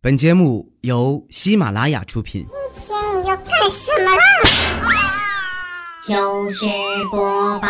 [0.00, 2.46] 本节目由喜马拉雅出品。
[2.86, 4.22] 今天你要干什么啦？
[6.06, 6.64] 糗事
[7.10, 7.68] 播报。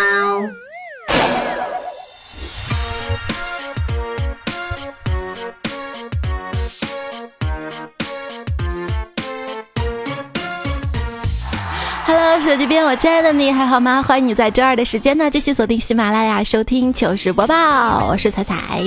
[12.07, 14.03] Hello，手机边我亲爱的你还好吗？
[14.03, 18.83] 欢迎你在周二的时间呢继续锁定喜马拉雅收听糗事播报，我是彩彩。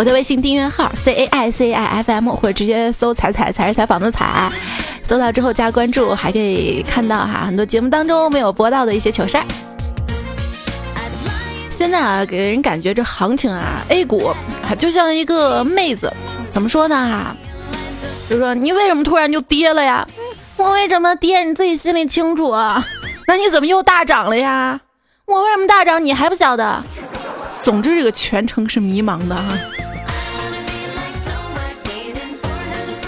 [0.00, 4.50] 我的微信订阅号 C A I C I F M 或者直接搜“彩彩才是采访的彩”，
[5.04, 9.44] 搜到之后加关注，还可以看到哈很多节目当中没有播到的一些糗事儿。
[11.76, 14.32] 现在啊，给人感觉这行情啊，A 股
[14.78, 16.10] 就像一个妹子，
[16.50, 17.36] 怎么说呢哈？
[18.30, 20.08] 就说你为什么突然就跌了呀？
[20.56, 21.44] 我为什么跌？
[21.44, 22.82] 你自己心里清楚啊。
[23.26, 24.80] 那你怎么又大涨了呀？
[25.26, 26.02] 我为什么大涨？
[26.02, 26.82] 你还不晓得？
[27.60, 29.42] 总之，这个全程是迷茫的哈。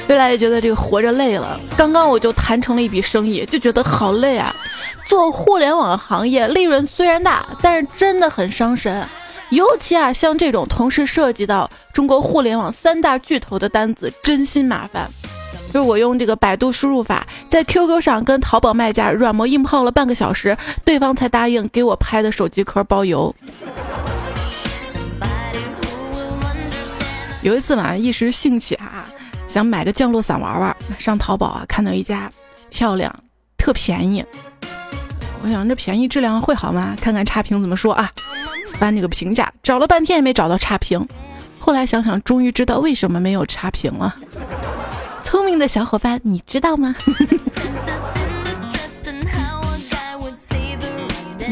[0.08, 1.58] 越来越觉得这个活着累了。
[1.76, 4.54] 刚刚我就谈成了一笔生意，就觉得好累啊。
[5.06, 9.06] 做互联网行业，利润虽然大，但是真的很伤神。
[9.50, 15.10] 尤其啊，像这种同时涉及到中国互联网三大巨头的单子，真心麻烦。
[15.72, 23.34] 就是我用这个百度输入法，在 QQ 上跟淘宝卖家软磨硬泡了半个小时，对方才答应给我拍的手机壳包邮。
[27.42, 29.06] 有一次嘛，一时兴起啊，
[29.52, 32.32] 想买个降落伞玩玩，上淘宝啊，看到一家
[32.70, 33.14] 漂亮、
[33.58, 34.24] 特便宜。
[35.42, 36.96] 我想这便宜质量会好吗？
[36.98, 38.10] 看看差评怎么说啊？
[38.78, 41.06] 翻这个评价，找了半天也没找到差评。
[41.58, 44.16] 后来想想，终于知道为什么没有差评了。
[45.22, 46.94] 聪明的小伙伴，你知道吗？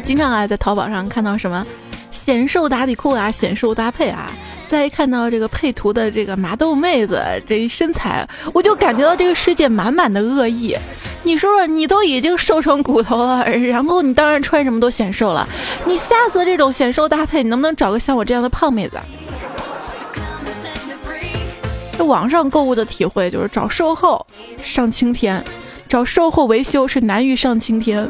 [0.02, 1.66] 经常啊，在淘宝上看到什么
[2.10, 4.32] 显瘦打底裤啊，显瘦搭配啊，
[4.70, 10.76] 再一看到这个配图的这个麻豆妹子这一身材，我就感觉到这个世界满满的恶意。
[11.24, 15.48] 你说说，你都已经瘦成骨头了，然后你当然穿什么都显瘦了。
[15.84, 18.96] 你下次这种显瘦搭配，你能不能找个像我这样的胖妹子？
[21.98, 24.24] 这网上购物的体会就是找售后
[24.62, 25.44] 上青天，
[25.88, 28.08] 找售后维修是难于上青天。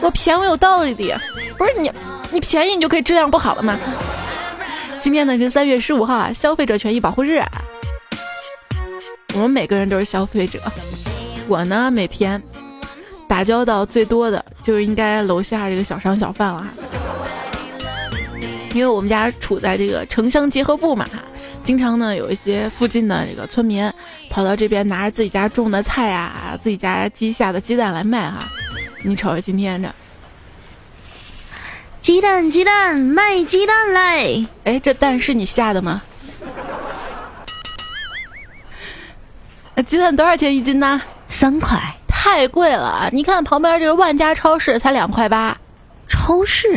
[0.00, 1.16] 我便宜有道理的，
[1.56, 1.90] 不是你，
[2.32, 3.78] 你便宜你就可以质量不好了吗？
[5.02, 7.42] 今天呢是三月十五号啊，消费者权益保护日。
[9.34, 10.60] 我们每个人都是消费者，
[11.48, 12.40] 我呢每天
[13.26, 16.68] 打交道最多的就是应该楼下这个小商小贩了，
[18.74, 21.04] 因为我们家处在这个城乡结合部嘛，
[21.64, 23.92] 经常呢有一些附近的这个村民
[24.30, 28.38] 跑到这边拿着自己家种的菜呀，自己家鸡下的鸡蛋来卖哈。
[29.02, 29.92] 你瞅瞅今天这，
[32.02, 34.44] 鸡蛋鸡蛋卖鸡蛋嘞！
[34.64, 36.02] 哎，这蛋是你下的吗？
[39.86, 41.00] 鸡蛋多少钱一斤呢？
[41.28, 43.08] 三块，太贵了。
[43.12, 45.56] 你看旁边这个万家超市才两块八。
[46.08, 46.76] 超市，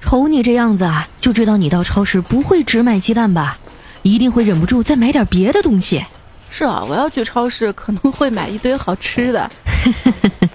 [0.00, 3.56] 瞅你这样子啊，就知道你到超市不会只买鸡蛋吧？
[4.02, 6.04] 一定会忍不住再买点别的东西。
[6.50, 9.48] 是啊，我要去超市可能会买一堆好吃的。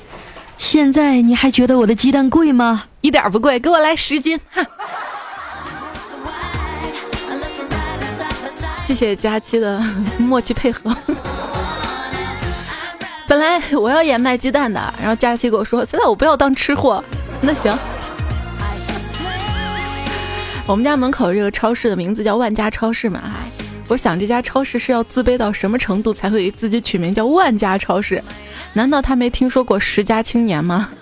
[0.60, 2.84] 现在你还觉得我的鸡蛋贵吗？
[3.02, 4.40] 一点不贵，给我来十斤。
[4.52, 4.64] 哈。
[8.86, 9.82] 谢谢佳期的
[10.18, 10.96] 默契配合。
[13.28, 17.04] 本来我要演卖鸡蛋的，然后佳期跟我说：“现在我不要当吃货。”
[17.42, 17.76] 那行。
[20.68, 23.38] 我们家门口这个超市的名字叫万家超市嘛哈，
[23.90, 28.24] 我想这家超市是要自卑到什么程度才会给自己取名叫万家超市？
[28.74, 30.90] 难道他没听说过十佳青年吗？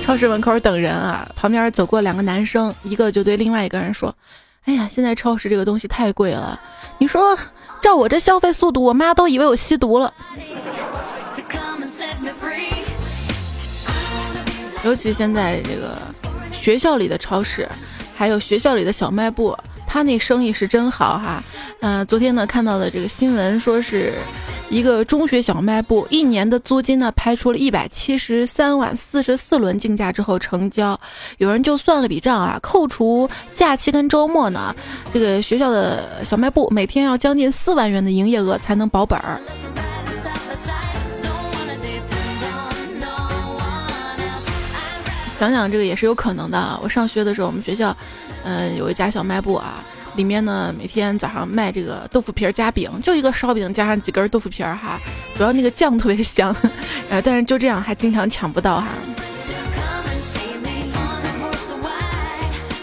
[0.00, 4.14] 超市门口等人啊，旁边走过两个男生，一个就对另外一个人说
[4.66, 6.60] ：“哎呀，现在超市这个东西太贵了，
[6.98, 7.36] 你说
[7.82, 10.14] 照我这消费速度，我妈都以为我吸毒了。
[14.84, 15.98] ”尤其现在这个
[16.52, 17.68] 学校里的超市，
[18.14, 19.58] 还有学校里的小卖部，
[19.96, 21.42] 他那生意是真好哈。
[21.80, 24.12] 嗯，昨天呢看到的这个新闻说是。
[24.68, 30.98] 一个中学小卖部一年的租金呢，拍出了一百七十三万，四十四轮竞价之后成交。
[31.38, 34.74] 有人就算了笔账啊，扣除假期跟周末呢，
[35.14, 39.40] 这个学校的小卖部每天要将近四万元的营业额才能保本儿。
[45.28, 46.78] 想想这个也是有可能的啊。
[46.82, 47.96] 我上学的时候，我们学校，
[48.46, 49.84] 嗯，有一家小卖部啊。
[50.14, 54.98] 里面呢，每天早上卖这个豆腐皮儿夹饼，就一个烧饼加上几根豆腐皮儿哈，
[55.36, 56.56] 主要那个酱特别香，
[57.10, 58.88] 呃，但是就这样还经常抢不到哈。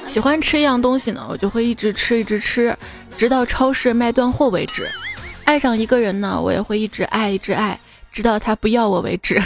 [0.05, 2.77] 喜欢吃一样东西呢，我就会一直吃一直吃，
[3.17, 4.87] 直到超市卖断货为止。
[5.43, 7.79] 爱上一个人呢，我也会一直爱，一直爱，
[8.11, 9.41] 直到他不要我为止。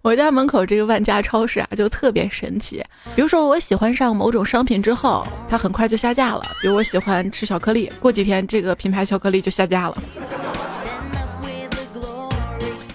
[0.00, 2.84] 我家门口这个万家超市啊，就特别神奇。
[3.16, 6.42] 比如说，我喜欢上某种商品之后，它很快就下架了。
[6.62, 9.98] 比如我喜欢吃巧克力，过几天这个品牌巧克力就下架了。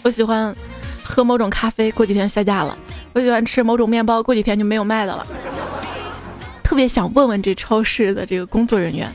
[0.01, 0.55] 我喜欢
[1.03, 2.77] 喝某种咖啡，过几天下架了。
[3.11, 5.27] 我喜欢吃某种面包，过几天就没有卖的了。
[6.63, 9.11] 特别想问问这超市的这个工作人员，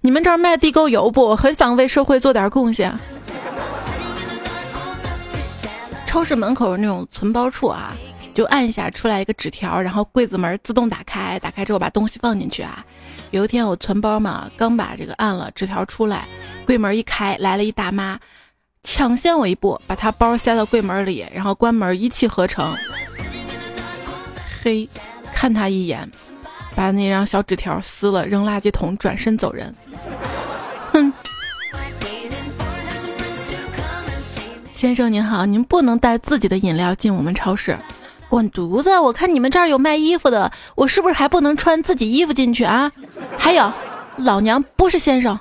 [0.00, 1.26] 你们这儿卖地沟油不？
[1.26, 2.92] 我很想为社会做点贡献。
[6.12, 7.96] 超市门口那种存包处啊，
[8.34, 12.84] 就按一下出来一个纸条，然后柜子门自动打开，打开之后把东西放进去啊。
[13.30, 16.28] 有一天我存包嘛，刚把这个按了，纸条出来，
[16.66, 18.20] 柜门一开，来了一大妈，
[18.82, 22.76] 抢先我一步，把她包塞到柜门里，然后关门一气呵成。
[24.62, 24.86] 嘿，
[25.32, 26.06] 看她一眼，
[26.76, 29.74] 把那张小纸条撕了，扔垃圾桶，转身走人。
[34.82, 37.78] 先生您好，您不能带自己的饮料进我们超市。
[38.28, 38.98] 滚犊子！
[38.98, 42.90] 我看你们这儿有卖衣服的，我是不是还不能穿自己衣服进去啊？
[43.38, 43.72] 还有，
[44.16, 45.38] 老娘不是先生。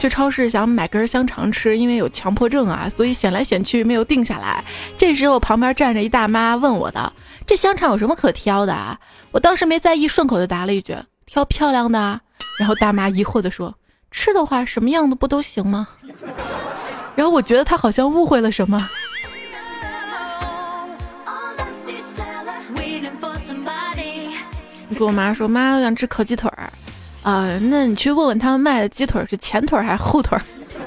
[0.00, 4.64] 去超市想买根香肠吃，因为有强迫症啊，所以选来选去没有定下来。
[4.98, 7.12] 这时候旁边站着一大妈问我的
[7.46, 8.98] ：“这香肠有什么可挑的啊？”
[9.30, 12.20] 我当时没在意，顺口就答了一句：“挑漂亮的。”
[12.58, 13.72] 然后大妈疑惑地说。
[14.10, 15.88] 吃的话，什么样的不都行吗？
[17.14, 18.78] 然后我觉得他好像误会了什么。
[24.88, 26.70] 你跟我妈说，妈，我想吃烤鸡腿儿
[27.22, 30.38] 啊，那你去问问他们卖的鸡腿是前腿还是后腿。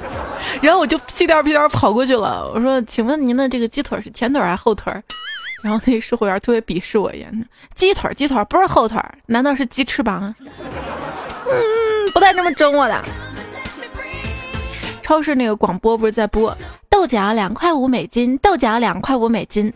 [0.62, 4.92] 然后我就屁颠屁颠跑过去了，我说，请问您的这个鸡腿是前腿还是后腿？
[5.64, 10.34] 然后那售货员特别鄙视我一眼，鸡腿鸡腿不是后腿，难道是鸡翅膀？
[10.40, 11.81] 嗯。
[12.14, 13.04] 不带这么整我的。
[15.02, 16.56] 超市那个广播不是在播
[16.90, 19.74] 豆角两块五美金，豆角两块五美金。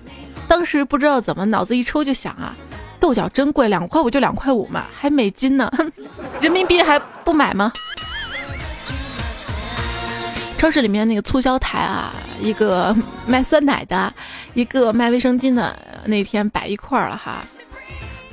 [0.47, 2.55] 当时不知道怎么脑子一抽就想啊，
[2.99, 5.71] 豆角真贵，两块五就两块五嘛，还美金呢，
[6.39, 7.73] 人民币还不买吗？
[10.57, 12.95] 超市里面那个促销台啊，一个
[13.25, 14.13] 卖酸奶的，
[14.53, 17.43] 一个卖卫生巾的，那天摆一块了哈。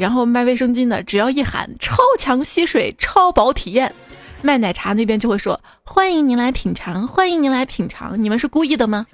[0.03, 3.95] 然后卖卫生巾的，只要一喊“超强吸水、超薄体验”，
[4.43, 9.07] 卖奶茶那边就会说：“欢迎您来品尝，欢迎您来品尝。”你们是故意的吗？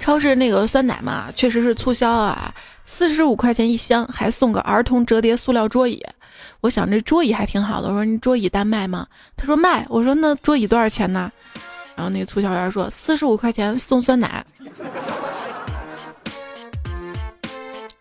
[0.00, 2.54] 超市那个酸奶嘛，确实是促销啊，
[2.84, 6.00] 四十五块钱一箱，还送个儿童折叠塑料桌椅。
[6.60, 9.08] 我想这桌椅还挺好的，我说你桌椅单卖吗？
[9.36, 9.84] 他说卖。
[9.88, 11.32] 我说那桌椅多少钱呢？
[11.96, 14.46] 然后那个促销员说四十五块钱送酸奶。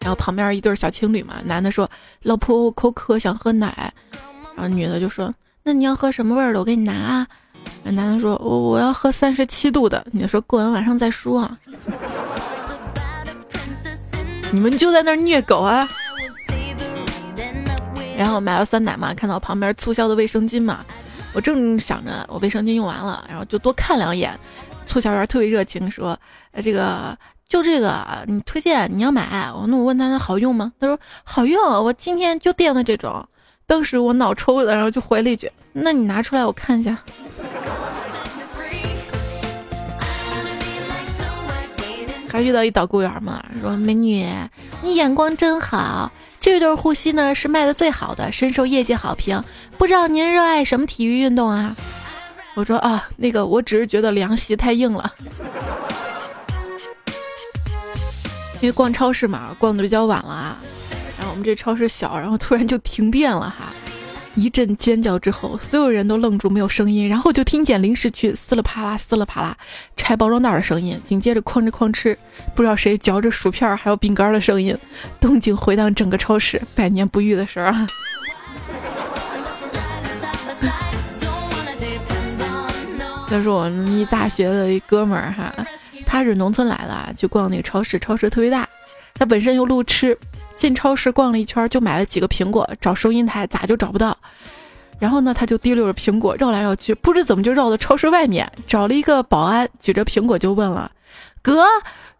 [0.04, 1.90] 然后旁边一对小情侣嘛，男的说
[2.24, 3.94] ：“老婆，我口渴，想喝奶。”
[4.54, 5.34] 然后女的就说
[5.64, 6.60] ：“那你要喝什么味儿的？
[6.60, 7.28] 我给你拿。”啊。”
[7.84, 11.58] 男的说：“我我要喝三十七度的。”女的说：“过完晚上再说。”啊。
[14.52, 15.88] 你们就在那儿虐狗啊！
[18.18, 20.86] 然后买了酸奶嘛，看到旁边促销的卫生巾嘛，
[21.34, 24.38] 我正想着我卫生巾用完了，然后就多看两眼。
[24.86, 26.20] 促销员特别热情说
[26.52, 27.18] ：“呃，这个。”
[27.54, 30.74] 就这个，你推荐你要买，我那我问他好用吗？
[30.80, 33.24] 他说好用，我今天就垫的这种。
[33.68, 36.98] 当时我脑抽了，然后就回了一句：“那你拿出来我看一下。
[42.28, 44.28] ”还遇到一导购员嘛，说美女，
[44.81, 49.44] 你眼光真好，这对护膝呢是卖的最好的，深受业界好评。
[49.78, 51.76] 不知道您热爱什么体育运动啊？
[52.56, 55.14] 我说啊，那个我只是觉得凉席太硬了。
[58.64, 60.58] 因为逛超市嘛，逛的比较晚了啊，
[61.18, 63.74] 然后我们这超市小，然后突然就停电了哈，
[64.36, 69.58] 一阵尖叫之后，所有人都愣住，没有声音，然后就听见零食区撕了啪啦、撕了啪啦
[69.98, 72.16] 拆包装袋的声音，紧接着哐哧哐哧，
[72.56, 74.78] 不知道谁嚼着薯片还有饼干的声音，
[75.20, 77.86] 动静回荡整个超市，百年不遇的事儿啊。
[83.28, 85.54] 他说我们一大学的一哥们儿哈。
[86.14, 88.70] 他是农村来的，去逛那个超市，超市特别大。
[89.16, 90.16] 他本身又路痴，
[90.56, 94.16] 进超市逛了一圈，就买了几个苹果，找收银台咋就找不到。
[95.00, 100.92] 然后呢，他就提溜着苹果绕来绕去，不知怎么就绕到超市外面，找了一个保安，举着苹果就问了
[101.42, 101.66] ：“哥，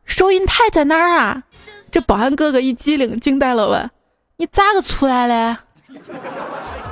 [0.06, 1.44] 收银台在哪儿啊？”
[1.92, 3.92] 这保安哥哥一机灵，惊呆了，问
[4.38, 5.58] ：“你咋个出来的？”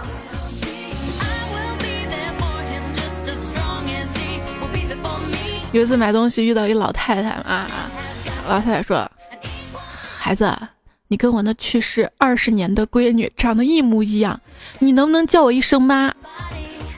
[5.71, 7.65] 有一次买东西遇到一老太太嘛，
[8.49, 9.09] 老太太说
[10.19, 10.53] ：“孩子，
[11.07, 14.39] 你跟我那去世二十年的闺女长得一模一样，
[14.79, 16.13] 你能不能叫我一声妈？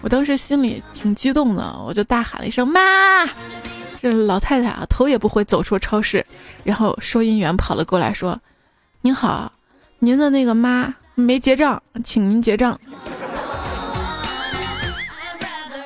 [0.02, 2.82] 我当时心里挺激动的，我就大喊了一声妈。
[4.02, 6.26] 这老太太啊，头也不回走出超市，
[6.64, 8.40] 然后收银员跑了过来，说
[9.02, 9.54] ：“您好，
[10.00, 12.80] 您的那个妈没结账，请您结账。”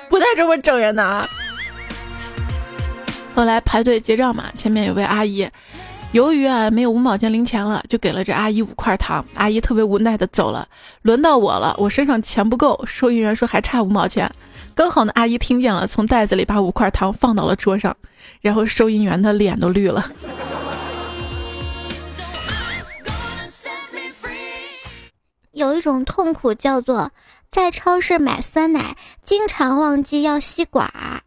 [0.10, 1.28] 不带这么整人的啊！
[3.38, 5.48] 后来排队结账嘛，前面有位阿姨，
[6.12, 9.24] 由于啊没有五毛钱零钱了，就给了这阿姨五块糖。
[9.36, 10.68] 阿姨特别无奈的走了，
[11.04, 14.28] 轮到我了，我身上钱不够，收银员说还差五毛钱。
[14.74, 17.96] 刚好呢，阿姨听见了，从袋子里把五块糖放到了桌上，
[18.42, 20.12] 然后收银员的脸都绿了。
[25.52, 27.12] 有一种痛苦叫做
[27.52, 31.22] 在超市买酸奶，经常忘记要吸管儿。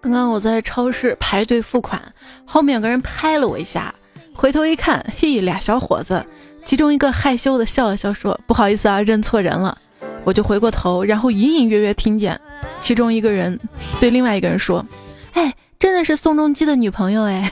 [0.00, 2.00] 刚刚我在超市排队付款，
[2.44, 3.92] 后面有个人拍了我一下，
[4.32, 6.24] 回头一看，嘿，俩小伙子，
[6.62, 9.76] 其中一个害羞的笑了笑，说：“不好意思啊，认错人了。”
[10.22, 12.40] 我就回过头，然后隐隐约约听见
[12.78, 13.58] 其中一个人
[13.98, 14.86] 对另外一个人说
[15.34, 17.50] ：“哎，真的是宋仲基的女朋友哎。”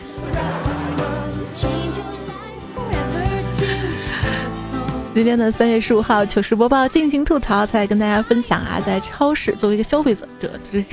[5.16, 10.84] 今天的三月十五号糗事播报进行吐槽，再跟大家分享啊，在超市作为一个消费者，这这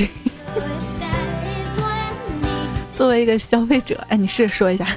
[2.95, 4.87] 作为一个消费者，哎，你试着说一下，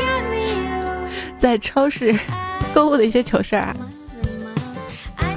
[1.40, 2.14] 在超市
[2.74, 3.76] 购物的一些糗事儿啊。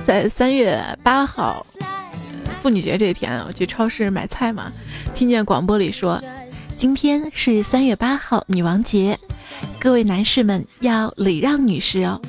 [0.04, 1.66] 在三月八号
[2.62, 4.70] 妇女节这一天，我去超市买菜嘛，
[5.16, 6.22] 听见广播里说，
[6.76, 9.18] 今天是三月八号女王节，
[9.80, 12.20] 各位男士们要礼让女士哦。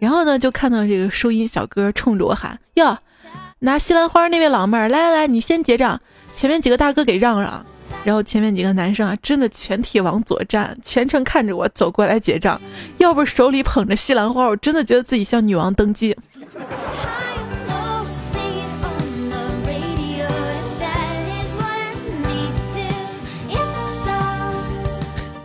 [0.00, 2.98] 然后呢，就看到这个收银小哥冲着我喊：“哟，
[3.60, 6.00] 拿西兰花那位老妹儿，来来来，你先结账，
[6.34, 7.64] 前面几个大哥给让让。”
[8.02, 12.58] 然后前面几个男生啊，真的全体往左站，全程看着我走过来结账。
[12.96, 16.16] 要不是手里捧着西兰花，我真的觉得自己像女王登基。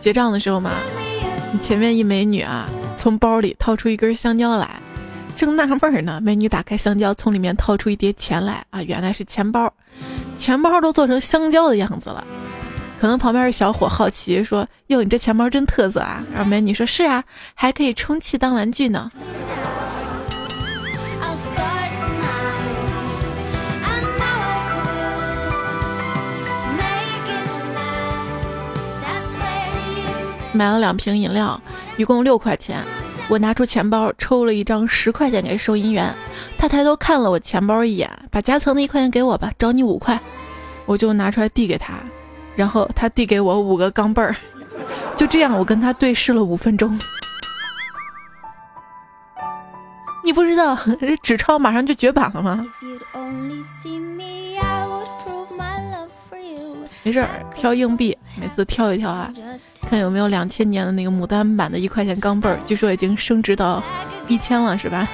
[0.00, 0.70] 结账的时候嘛，
[1.52, 2.66] 你前面一美女啊。
[3.06, 4.68] 从包里掏出一根香蕉来，
[5.36, 9.72] 正纳闷呢，美女打开香蕉，从里面掏出一叠钱来啊，原来是钱包，
[10.36, 12.26] 钱包都做成香蕉的样子了。
[12.98, 17.22] 可能旁边的小伙好奇说：“哟，你这钱包真特色啊！”然后美女说：“是啊，
[17.54, 19.08] 还可以充气当玩具呢。”
[30.56, 31.60] 买了两瓶饮料，
[31.96, 32.82] 一共六块钱。
[33.28, 36.14] 我拿出钱包抽了一张十块钱给收银员，
[36.56, 40.18] 他抬头看了我钱包一眼，把夹层的一块钱给我吧，找你五块。
[40.86, 41.94] 我就拿出来递给他，
[42.54, 44.34] 然后他递给我五个钢镚儿。
[45.16, 46.98] 就这样，我跟他对视了五分钟。
[50.24, 50.78] 你不知道
[51.22, 52.64] 纸钞马上就绝版了吗？
[57.06, 59.32] 没事儿，挑硬币，每次挑一挑啊，
[59.88, 63.80] 看有没有两千年的那个牡丹版的一块钱钢镚儿，据说已经升值到
[64.26, 65.06] 一千了，是吧？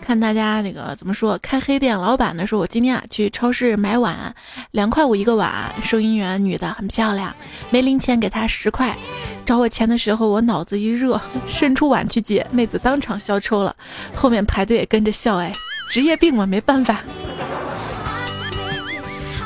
[0.00, 4.34] 看大家那个怎么说，开黑店老板呢说，我今天啊去超市买碗，
[4.70, 7.34] 两块五一个碗，收银员女的很漂亮，
[7.68, 8.96] 没零钱给她十块，
[9.44, 13.76] 找我钱的时候我脑子一热，伸出碗去接，妹子当场笑抽了，
[14.14, 15.52] 后面排队也跟着笑，哎。
[15.88, 17.00] 职业病嘛，没办法。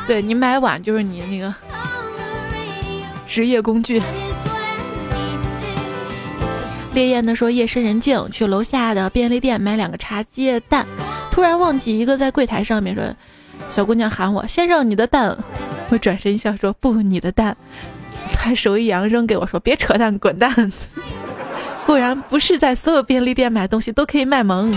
[0.07, 1.55] 对你买碗就是你那个
[3.27, 4.03] 职业工具。
[6.93, 10.85] 烈焰的说夜深人静，去楼下的便利店买两个茶鸡蛋，
[11.31, 13.15] 突然忘记一个在柜台上面说，
[13.69, 15.39] 小姑娘喊我先生你的蛋，
[15.91, 17.57] 我转身一笑说不你的蛋，
[18.33, 20.53] 他手一扬扔给我说别扯淡滚蛋。
[21.87, 24.77] 果然不是在所有便利店买东西都可以卖萌。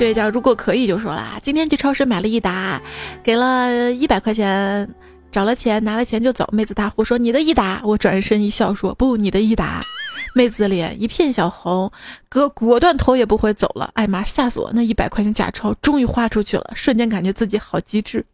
[0.00, 2.80] 对叫如果可以就说啦，今天去超市买了一打，
[3.22, 4.88] 给了一百块钱，
[5.30, 6.48] 找了钱拿了钱就走。
[6.54, 9.82] 妹子大呼说：“你的益达！”我转身一笑说：“不，你的益达。”
[10.34, 11.92] 妹子脸一片小红，
[12.30, 13.90] 哥果断头也不回走了。
[13.92, 14.70] 哎妈，吓死我！
[14.72, 18.24] 那一百块钱假钞终于花出去了，瞬间感觉自己好机智。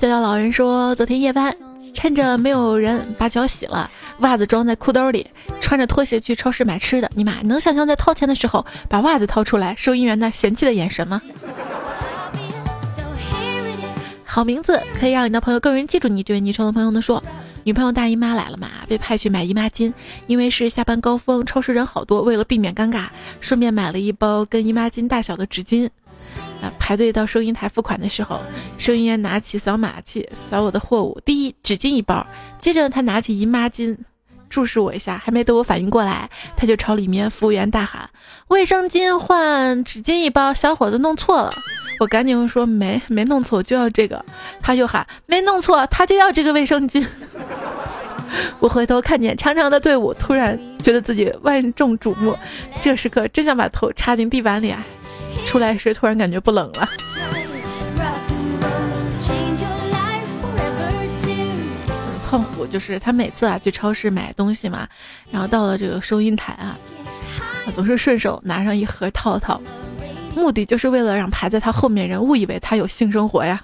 [0.00, 1.54] 逍遥老人说：“昨天夜班，
[1.92, 3.90] 趁着没有人，把脚洗了，
[4.20, 5.26] 袜子装在裤兜里，
[5.60, 7.10] 穿着拖鞋去超市买吃的。
[7.14, 11.20] 你妈能想象在掏钱的时候把袜子掏出来，收银员那嫌弃的眼神吗？”
[14.24, 16.22] 好名字可以让你的朋友更容易记住你。
[16.22, 17.22] 这位昵称的朋友呢说，
[17.64, 19.92] 女朋友大姨妈来了嘛，被派去买姨妈巾，
[20.26, 25.90] 因为是下班高峰，超市人好多，为了避免尴尬，顺便买了一包跟姨妈巾大小的纸巾。
[26.60, 28.40] 啊，排队到收银台付款的时候，
[28.78, 32.26] 收银员拿起扫码器扫我的货物，第一纸巾一包，
[32.60, 33.96] 接着他拿起姨妈巾。
[34.48, 38.10] 注视我一下，还没等我反应过来，他就朝里面服务员大喊
[38.50, 41.52] ：“卫生巾换纸巾一包，小伙子弄错了。”
[42.00, 44.24] 我赶紧说：“没没弄错，就要这个。”
[44.60, 47.06] 他又喊：“没弄错，他就要这个卫生巾。
[48.58, 52.36] ”我回头看见长长的队伍，突然觉得自己万众瞩目，
[52.82, 54.84] 这时刻真想把头插进地板里啊。
[55.46, 56.88] 出来时突然感觉不冷了。
[62.28, 64.88] 痛苦就是他每次啊去超市买东西嘛，
[65.32, 66.78] 然后到了这个收银台啊，
[67.74, 69.60] 总是顺手拿上一盒套套，
[70.36, 73.60] 目的就是为了让排在他后面人误以为他有性生活呀。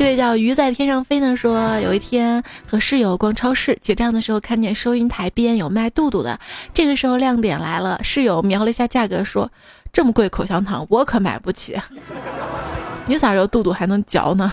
[0.00, 6.40] 这位叫鱼在天上飞呢说，有一天和室友逛超市结账的时候，看见收银台边有卖肚肚的，
[6.72, 9.52] 这个时候亮点来了，室友瞄了一下价格说
[9.92, 11.78] ：“这么贵口香糖我可买不起。”
[13.04, 14.50] 你啥时候肚肚还能嚼呢？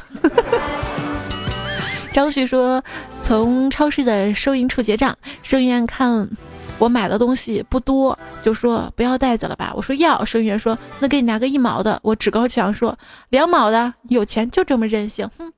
[2.12, 2.84] 张旭说，
[3.22, 6.28] 从超市的收银处结账，收银员看
[6.78, 9.74] 我买的东西不多，就说不要袋子了吧。
[9.76, 12.00] 我说要，收银员说那给你拿个一毛的。
[12.04, 12.98] 我趾高气扬说
[13.30, 15.52] 两毛的，有钱就这么任性，哼。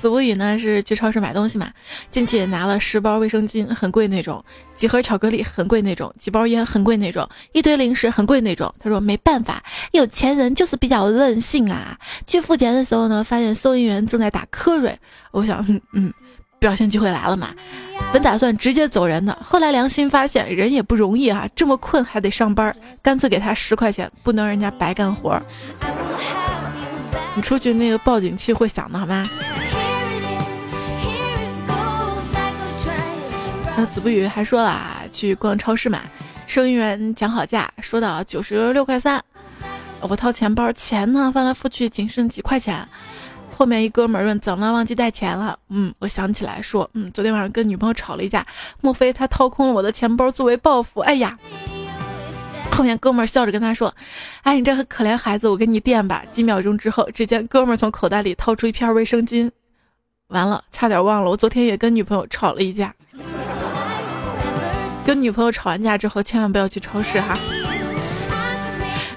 [0.00, 1.70] 子无语呢是去超市买东西嘛，
[2.10, 4.42] 进去拿了十包卫生巾，很贵那种；
[4.74, 8.74] 几盒巧克力，很贵那种；几包烟，很贵那种；一堆零食，很贵那种。
[8.78, 11.98] 他说没办法，有钱人就是比较任性啊。
[12.26, 14.98] 去付钱的时候呢，发现收银员正在打瞌睡，
[15.32, 16.14] 我想，嗯嗯，
[16.60, 17.48] 表现机会来了嘛。
[18.12, 25.40] 本打算直接走人的，后来良心发现，人也不容易啊，这么困还得上班，干脆给他十块钱，不能人家白干活。
[27.34, 29.24] 你出去那个报警器会响的好吗？
[33.76, 36.02] 那子不语还说了啊，去逛超市嘛，
[36.46, 39.22] 收银员讲好价，说到九十六块三，
[40.00, 42.86] 我掏钱包，钱呢翻来覆去仅剩几块钱。
[43.60, 45.54] 后面一哥们问怎么了，忘记带钱了？
[45.68, 48.46] 嗯，我想起来说，嗯，昨天晚上跟女朋友吵了一架，
[48.80, 51.00] 莫非他掏空了我的钱包作为报复？
[51.00, 51.38] 哎呀！
[52.70, 53.94] 后面哥们笑着跟他说，
[54.44, 56.24] 哎，你这个可怜孩子，我给你垫吧。
[56.32, 59.50] 几秒钟之后，只见哥们从口袋里掏出一片卫生巾，
[60.28, 62.94] 完了，差点忘了，我昨天也跟女朋友吵了一架。
[65.04, 67.36] 跟女朋友吵完架之后，千万不要去超市哈。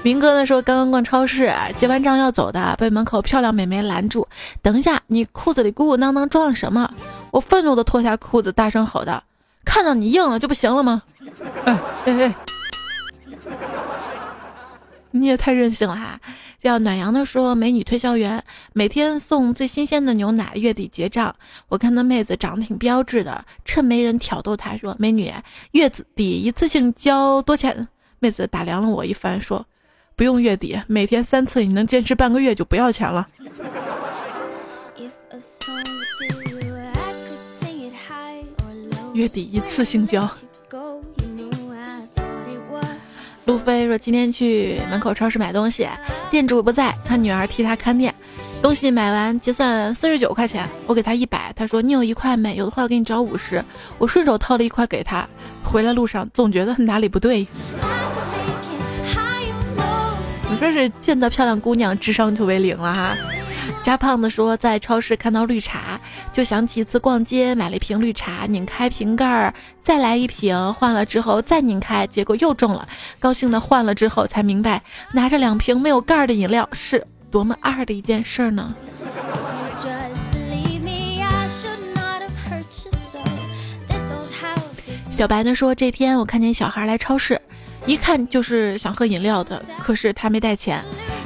[0.04, 4.28] 明哥呢说，刚刚逛超市，结完账要走的，被门口漂亮美眉拦住。
[4.62, 6.94] 等一下，你裤子里鼓鼓囊囊装了什么？
[7.32, 9.24] 我愤怒的脱下裤子，大声吼道
[9.63, 11.02] ：“看到你硬了就不行了吗？”
[11.63, 12.36] 哎哎哎！
[15.12, 16.20] 你也太任性了哈！
[16.60, 21.34] 叫暖阳的说，美女推销员每天送最新鲜的牛奶，月底结账。
[21.70, 25.32] 我看那妹子长得挺标致的，趁没人挑逗她说：“美女，
[25.72, 27.88] 月底一次性交多钱？”
[28.20, 29.66] 妹子打量了我一番说
[30.15, 33.28] ：“不用月底，每天三次，你能坚持半个月就不要钱了。”
[39.13, 40.30] 月底一次性交。
[43.45, 45.88] 路飞说：“今天去门口超市买东西，
[46.32, 48.13] 店主不在，他女儿替他看店。
[48.62, 51.52] 东西买完结算四十九块钱，我给他一百。
[51.54, 52.56] 他说你有一块没？
[52.56, 53.63] 有的话我给你找五十。
[53.97, 55.28] 我顺手掏了一块给他。
[55.62, 57.45] 回来路上总觉得哪里不对。
[60.63, 63.17] 你说是见到漂亮姑娘智商就为零了哈。”
[63.84, 65.99] 加胖子说，在超市看到绿茶，
[66.32, 72.88] 就想起一次逛街买了一瓶绿茶，拧开瓶盖儿，再来一瓶，换了之后再拧开，结果又中了。
[73.19, 78.73] 高兴的换了之后才明白，拿着两瓶没有盖儿的饮料是多么二的一件事呢。
[85.12, 87.39] 小白呢说，这天我看见小孩来超市，
[87.86, 90.84] 一看就是想喝饮料的，可是他没带钱。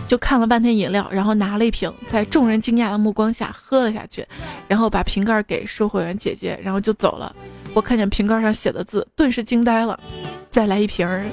[0.07, 4.25] 就看了半天饮料，然后拿了一瓶，在众人惊讶的目光下喝了下去，
[4.65, 7.35] 然后把瓶盖给售货员姐姐，然后就走了。
[7.73, 9.99] 我看见瓶盖上写的字，顿时惊呆了。
[10.49, 11.25] 再来一瓶儿。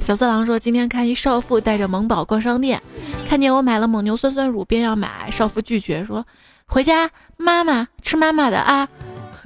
[0.00, 2.82] 小色狼说，今天看一少妇带着萌宝逛商店，
[3.28, 6.26] 看见我买了蒙牛酸酸乳，便要买，少妇拒绝说，
[6.66, 8.88] 回家妈妈吃妈妈的啊。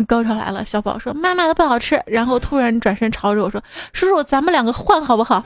[0.06, 3.62] 高潮来了，小宝说妈妈的不好吃，然后突然转身朝着我说，
[3.92, 5.44] 叔叔咱们两个换好不好？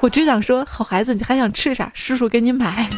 [0.00, 1.90] 我只想说，好孩子，你还想吃啥？
[1.94, 2.88] 叔叔给你买。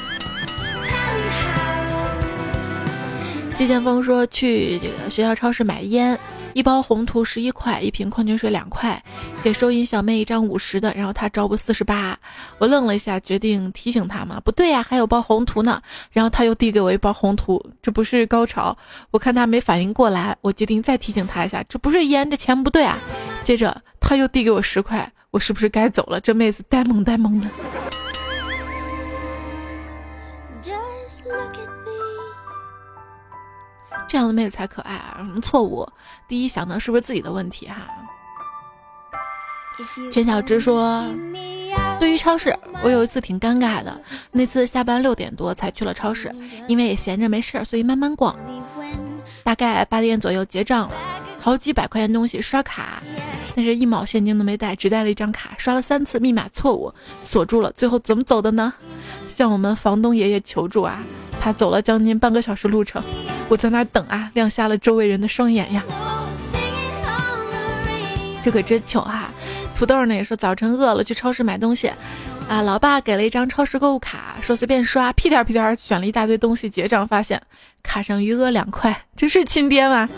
[3.61, 6.19] 季剑锋说去这个学校超市买烟，
[6.55, 9.05] 一包红图十一块，一瓶矿泉水两块，
[9.43, 12.19] 给收银小妹一张五十的，然后她招不四十八。
[12.57, 15.79] 我愣了一下，决定提醒她嘛，不对呀，还有包红图呢。
[16.11, 18.75] 然后她又递给我一包红图，这不是高潮？
[19.11, 22.99] 我看她没反应过来，我决定再提醒她一下，这不是烟，这钱不对啊。
[23.45, 26.19] 接着她又递给我十块，我是不是该走了？
[26.19, 27.47] 这妹子呆萌呆萌的。
[34.11, 35.15] 这样的妹子才可爱啊！
[35.19, 35.87] 什么错误？
[36.27, 37.87] 第一想到是不是自己的问题哈？
[40.11, 41.05] 全小直说，
[42.01, 44.01] 对于超市，我有一次挺尴尬的。
[44.33, 46.29] 那次下班六点多才去了超市，
[46.67, 48.35] 因为也闲着没事儿，所以慢慢逛。
[49.45, 50.95] 大概八点左右结账了，
[51.41, 53.01] 好几百块钱东西刷卡，
[53.55, 56.93] 但是一毛现金都没带，只带了一张卡，刷了三次，密码错误，
[57.23, 57.71] 锁住了。
[57.71, 58.75] 最后怎么走的呢？
[59.29, 60.99] 向我们房东爷爷求助啊！
[61.41, 63.03] 他走了将近半个小时路程，
[63.51, 65.83] 我在那等啊，亮瞎了周围人的双眼呀。
[68.45, 69.31] 这可真糗哈！
[69.77, 71.91] 土豆呢也说早晨饿了去超市买东西，
[72.49, 77.43] 啊，老爸给了一张超市购物卡，说随便刷，屁颠屁颠选了一大堆东西，结账发现
[77.83, 80.09] 卡上余额两块，这是亲爹吗？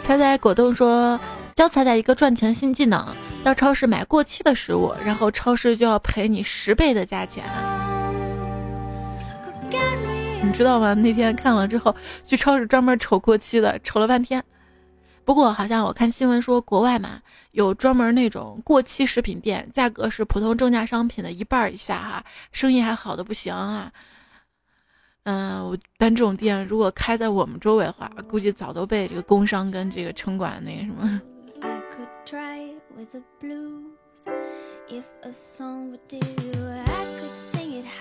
[0.00, 1.20] 彩彩果冻说
[1.54, 3.14] 教彩彩一个赚钱新技能。
[3.46, 7.44] 到超市买过期的食物，然后超市就要赔你十倍的价钱，
[10.42, 10.94] 你知道吗？
[10.94, 14.42] 那天看了之后，去超市专门瞅过期的，瞅了半天。
[15.24, 17.20] 不过好像我看新闻说，国外嘛
[17.52, 23.92] 有专门那种过期食品店，价格是普通正价商品的一半以下，哈，生意还好的不行啊。
[25.22, 31.22] 嗯，我但这种店如果开在我们周围的话，估计早都被这个工商跟这个城管那个什么。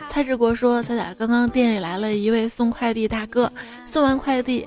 [0.07, 3.51] 蔡志国说：“彩彩，刚刚店里来了一位送快递大哥，
[3.85, 4.65] 送完快递，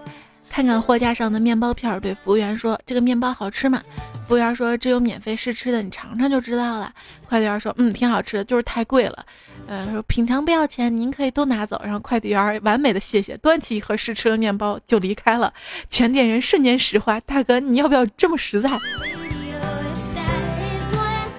[0.50, 3.82] 看看货架上的面包片，对服务员说：‘这个面包好吃吗？’
[4.28, 6.92] 服务员说：‘这有免费试吃的，你尝尝就知道了。’
[7.26, 9.24] 快递员说：‘嗯，挺好吃的，就是太贵了。’
[9.66, 11.80] 呃，说品尝不要钱，您可以都拿走。
[11.82, 15.54] 然后快递员完美的谢谢，端起一盒试吃的面包就离开了。
[15.88, 18.68] 全店人瞬间石化，大哥，你要不要这么实在？”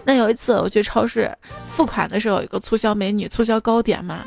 [0.10, 1.32] 那有一次我去超市
[1.68, 4.26] 付款的时候，有一个促销美女促销糕点嘛，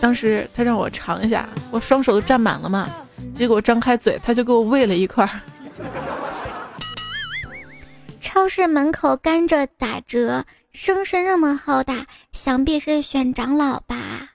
[0.00, 2.90] 当时她让我尝一下，我双手都占满了嘛，
[3.36, 5.30] 结果张开嘴，她就给我喂了一块。
[8.20, 14.30] 超市门口甘蔗打折，声势那么浩大，想必是选长老吧。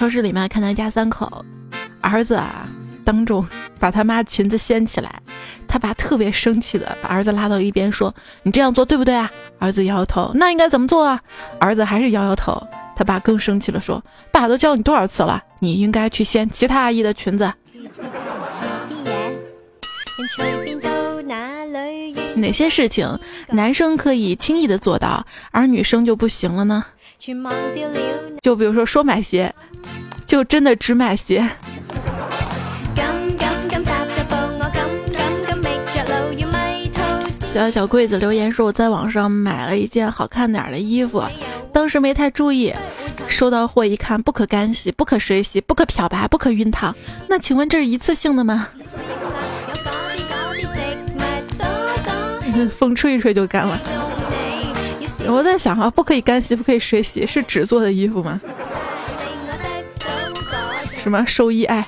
[0.00, 1.44] 超市里面看到一家三口，
[2.00, 2.66] 儿子啊
[3.04, 3.46] 当众
[3.78, 5.20] 把他妈裙子掀起来，
[5.68, 11.20] 他爸特别生气的把儿子拉到一边说：“你这样做对不对啊？”儿子摇摇头：“那应该怎么做啊？”
[11.60, 12.66] 儿子还是摇摇头。
[12.96, 15.42] 他爸更生气了，说：“爸都教你多少次了？
[15.58, 17.52] 你应该去掀其他阿姨的裙子。”
[22.36, 26.86] 哪些事情男生可以轻易的做到，而女生就不行了呢？
[28.42, 29.54] 就比如说说买鞋。
[30.26, 31.44] 就真的只买鞋。
[37.44, 41.20] 小小柜子留言说：“我在网上买了一件好看点的衣服，
[41.72, 42.72] 当时没太注意，
[43.26, 46.94] 收到货一看，不可干洗、不可水洗、不可漂白、不可熨烫。
[47.28, 48.68] 那请问这是一次性的吗？”
[52.70, 54.09] 风吹一吹就干了。
[55.26, 58.40] 我在想啊，不可以干洗、不可以水洗，是纸做的衣服吗？
[60.90, 61.86] 什么兽医爱？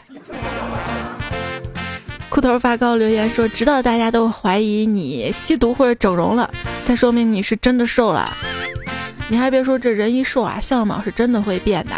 [2.29, 6.51] 裤头发高留言说，直到大家都怀疑你吸毒或者整容了，
[6.85, 8.27] 才说明你是真的瘦了。
[9.29, 11.93] 你还别说，这人一瘦啊，相貌是真的会变的。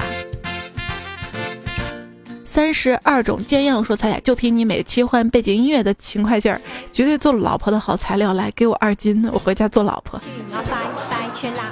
[2.54, 6.60] 三十二种煎样说彩彩，就凭你每期换背景音乐的勤快劲儿，
[6.92, 8.32] 绝对做老婆的好材料。
[8.32, 10.20] 来，给我二斤，我回家做老婆。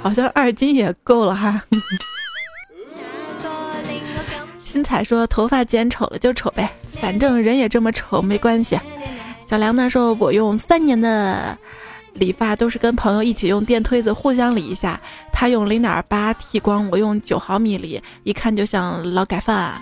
[0.01, 1.61] 好像二斤也够了哈。
[4.65, 6.69] 新彩说：“头发剪丑了就丑呗，
[6.99, 8.77] 反正人也这么丑，没关系。”
[9.47, 11.57] 小梁呢说：“我用三年的
[12.13, 14.99] 理发都是跟朋友一起用电推子互相理一下，
[15.31, 19.73] 他用零点八剃光，我用九毫米理，一看就像劳改犯。”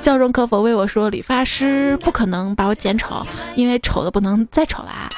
[0.00, 5.08] 笑容可否为我说：“理发师不可能把我剪丑，因为丑的不能再丑了。”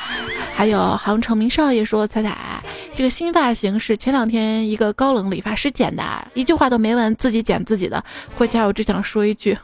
[0.54, 2.62] 还有杭城明少爷说：“彩彩。”
[2.96, 8.02] 这个新发型是前两天一个高冷理发师剪的，一句话都没问，自己剪自己的。
[8.38, 9.58] 回家我只想说一句，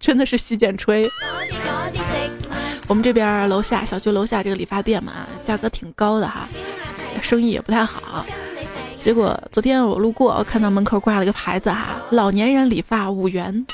[0.00, 1.06] 真的是洗剪吹。
[2.86, 5.12] 我们这边楼下小区楼下这个理发店嘛，
[5.44, 6.46] 价格挺高的哈，
[7.22, 8.24] 生意也不太好。
[9.00, 13.66] 结果昨天我路过，我看到门口挂了个牌子哈，老年人理发五元。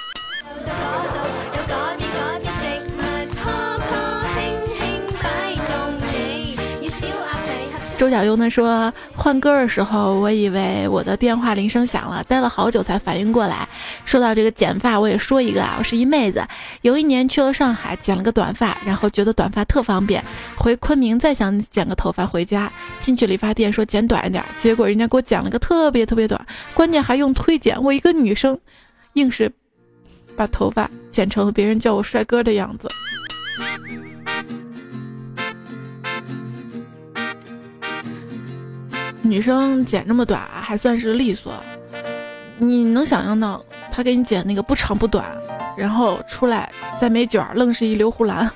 [7.96, 8.90] 周小优呢说
[9.22, 13.68] 换歌的时候，我以为我的电话铃声响了，待了好久才反应过来。
[14.06, 16.42] 说到这个剪发，我也说一个啊，我是一妹子，
[16.80, 20.24] 有一年去了上海，剪了个短发，然后觉得短发特方便，
[20.56, 26.40] 回昆明再想剪个头发回家，进去理发店说剪短一点，结果人家给我剪了个特别特别短，
[26.72, 28.58] 关键还用推剪，我一个女生，
[29.12, 29.52] 硬是
[30.34, 32.88] 把头发剪成了别人叫我帅哥的样子。
[39.30, 41.54] 女生剪这么短还算是利索，
[42.58, 45.24] 你能想象到他给你剪那个不长不短，
[45.76, 48.50] 然后出来再没卷儿，愣是一留胡兰。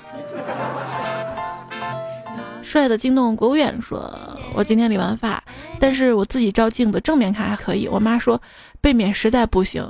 [2.60, 4.12] 帅的惊动国务院说
[4.52, 5.40] ：“我今天理完发，
[5.78, 7.86] 但是我自己照镜子正面看还可以。
[7.86, 8.42] 我妈说
[8.80, 9.88] 背面实在不行，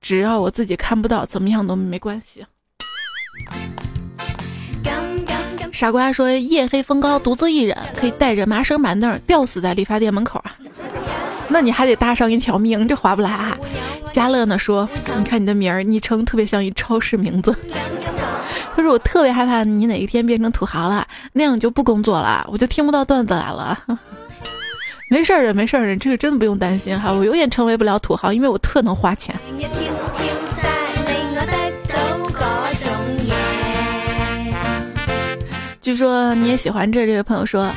[0.00, 2.46] 只要我自己看不到，怎么样都没关系。”
[5.72, 10.54] 傻瓜说：“夜黑风高，独自一人，可以带着麻绳板凳吊死在理发店门口啊！
[11.48, 13.56] 那你还得搭上一条命，这划不来啊！”
[14.12, 17.54] 嘉乐呢说：“你看你的名儿昵称特别像一超市名字。”
[18.74, 23.78] 他说：“我特别害怕你哪一天变成土豪了，那样就不工作了，我就听不到段子来了。
[25.10, 29.34] ”没事儿的，没事儿的，这个真的不用担心哈，我永远成为不了土豪，因为我特能花钱。
[35.90, 37.68] 据说你也喜欢这这位朋友说，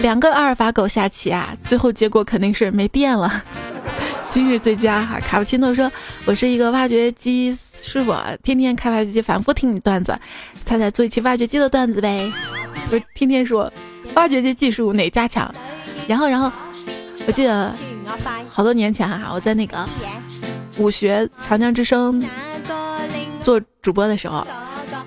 [0.00, 3.30] 两个阿尔法狗下棋啊，最后结果肯定是没电了。
[4.28, 5.88] 今日最佳哈，卡布奇诺说，
[6.24, 10.18] 我是一个挖掘机师傅，天天开挖掘机，反复听你段子，
[10.64, 12.28] 猜猜做一期挖掘机的段子呗。
[12.88, 13.72] 不是天天说
[14.14, 15.54] 挖掘机技术哪家强，
[16.08, 16.50] 然后然后
[17.24, 17.72] 我记得
[18.48, 19.88] 好多年前哈，我在那个
[20.76, 22.20] 武学长江之声
[23.44, 24.44] 做主播的时候。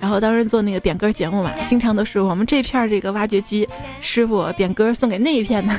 [0.03, 3.65] 然后当时做那个点歌节目嘛，经常都是我们这片这个挖掘机
[4.01, 5.73] 师傅点歌送给那一片的，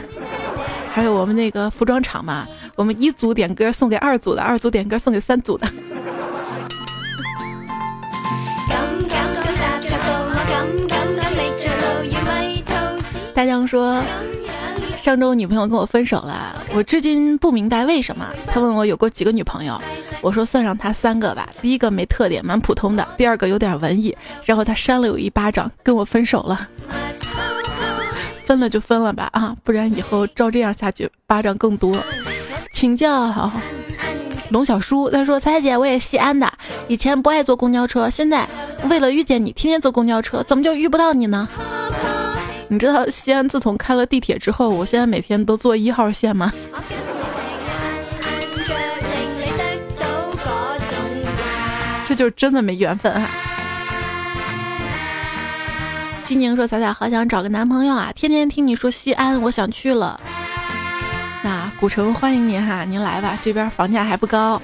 [0.91, 5.69] 还有我们那个服装厂嘛，我们一组点歌送给二组的，二组点歌送给三组的。
[13.35, 14.03] 大江说。
[15.05, 18.27] 上周女朋友跟我分手了，我至今不明白为什么。
[18.47, 19.79] 他问我有过几个女朋友，
[20.23, 21.47] 我说算上他三个吧。
[21.61, 26.67] 第一个没特点，蛮普通的；第二个有点文艺，然后他扇了我一巴掌，跟我分手了。
[28.47, 31.95] 分了就分了吧啊，不然以后照这样下去，巴掌更多。
[32.73, 33.53] 请教
[34.49, 36.51] 龙小叔，他说：“彩姐，我也西安的，
[36.89, 38.49] 以前不爱坐公交车，现在
[38.89, 41.47] 为了遇见你，天天坐公交车，怎么就遇不到你呢？”
[42.75, 46.53] 你知道西安自从开了地铁之后，我现在每天都坐一号线吗？
[52.05, 53.31] 这就是真的没缘分啊！
[56.25, 60.21] 西宁说：“彩彩好想找个男朋友啊，天天听你说西安，我想去了。
[61.43, 64.61] 那古城欢迎您哈，您来吧，这边房价还不高。”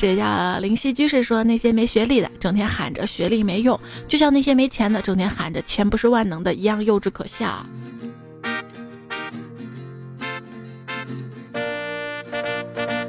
[0.00, 7.66] 这叫灵犀居士说：“那些没学历的，整天喊着学历没用，就像那些没钱的，整天喊着钱不是万能的一样幼稚可笑。”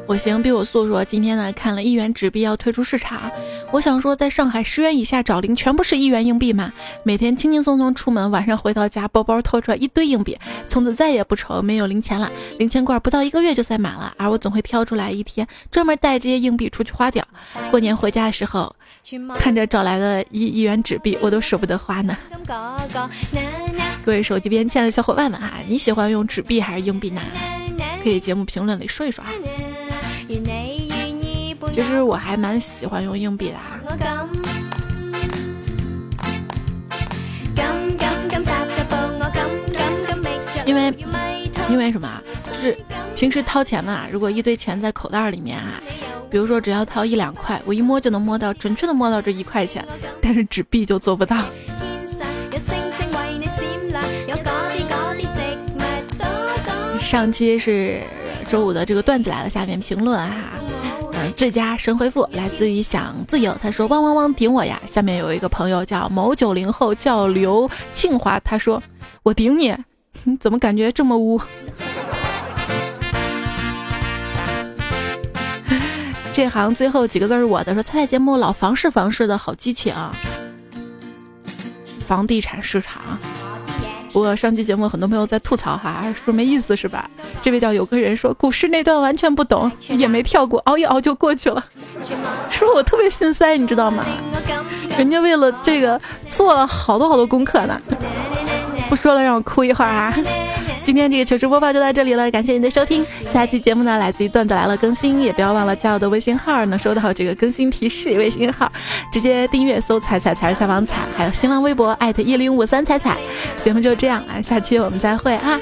[0.05, 3.31] 我行比我素说，今天呢看了一元纸币要退出市场，
[3.71, 12.29] 我想说，在上海十元以下找零全部是一元硬币嘛，每天轻轻松松出门，晚上回到家，包包掏出来一堆硬币，从此再也不愁没有零钱了。
[12.59, 17.25] 零钱罐不到一个月就塞满了，而我总会挑出来一天，专门带这些硬币出去花掉。
[17.69, 18.75] 过年回家的时候，
[19.39, 22.17] 看着找来的一一元纸币，我都舍不得花呢。
[24.03, 27.21] 各位手机边亲爱的小伙伴们啊，你喜欢用纸币还是硬币呢？
[28.03, 29.31] 可以节目评论里说一说啊。
[31.73, 33.79] 其实我还蛮喜欢用硬币的哈，
[40.65, 40.93] 因为
[41.69, 42.21] 因为什么啊？
[42.45, 42.77] 就是
[43.15, 45.81] 平时掏钱嘛，如果一堆钱在口袋里面啊，
[46.29, 49.85] 比如说只要掏一两块，我一摸就能摸到，准确的摸到这一块钱，
[50.21, 51.37] 但是纸币就做不到。
[56.99, 58.01] 上期是。
[58.49, 60.35] 周五的这个段子来了，下面评论哈，
[61.35, 64.81] 最佳神回复来自于想自由，他说汪汪汪顶我呀。
[64.85, 68.81] 下面有一个朋友叫某九零后，叫刘庆华，他说
[69.23, 69.75] 我顶你，
[70.39, 71.41] 怎么感觉这么污？
[76.33, 79.93] 这行最后几个字是我的，说猜猜节目老房事房事的好激情，
[82.07, 83.19] 房地产市场。
[84.13, 87.09] 不过上期节目很多朋友在吐槽哈，说没意思是吧？
[87.41, 91.63] 这位叫有个人说股市那段完全不懂，也没跳过，熬一熬就过去了。
[92.49, 94.03] 说我特别心塞，你知道吗？
[94.97, 97.81] 人家为了这个做了好多好多功课呢。
[98.91, 100.13] 不说了，让我哭一会儿啊！
[100.83, 103.05] 今天这个糗事播报就到这里了，感谢您的收听。
[103.31, 108.09] 下期节目呢，来自于段子来了更新，也不要忘了加我的微信号，能收到这个更新提示。
[108.17, 108.69] 微信号
[109.09, 113.17] 直接订阅搜“彩彩才是采访彩”，还有新浪微博艾特一零五三彩彩。
[113.63, 115.57] 节目就这样啊，下期我们再会啊！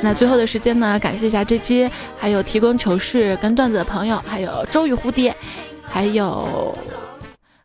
[0.00, 1.86] 那最后的时间呢，感谢一下这期
[2.18, 5.36] 还有提供糗事跟段子的朋友，还有周雨蝴蝶，
[5.82, 6.74] 还有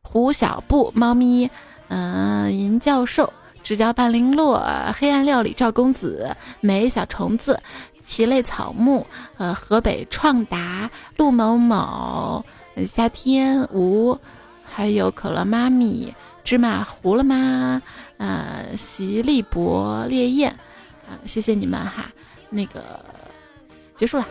[0.02, 1.50] 胡小布猫咪，
[1.88, 3.32] 嗯，银教授。
[3.65, 4.63] 直角半零落，
[4.95, 7.60] 黑暗料理赵公子，美小虫子，
[8.06, 12.45] 奇类草木，呃，河北创达陆某某，
[12.86, 14.19] 夏天吴，
[14.63, 17.82] 还有可乐妈咪，芝麻糊了吗？
[18.17, 20.51] 呃，席立博烈焰，
[21.10, 22.06] 啊，谢谢你们哈，
[22.51, 23.04] 那个
[23.95, 24.28] 结束了，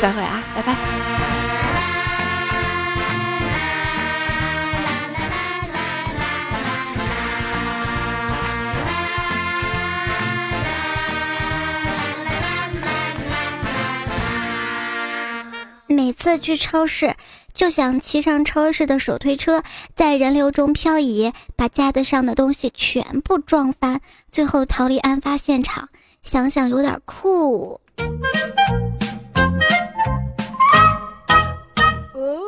[0.00, 1.13] 再会啊，拜拜。
[16.24, 17.16] 次去超市，
[17.52, 19.62] 就想骑上超市的手推车，
[19.94, 25.90] 在人流中漂移，把架子上的东西全部撞翻，最后逃离案发现场。
[26.22, 27.78] 想想有点酷。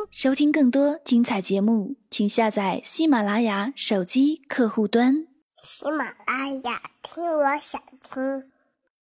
[0.09, 5.27] 收听更多精彩节目，请下载喜马拉雅手机客户端。
[5.61, 8.56] 喜马拉雅，听我想听。